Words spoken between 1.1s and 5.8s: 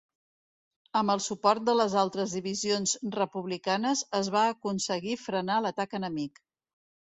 el suport de les altres divisions republicanes, es va aconseguir frenar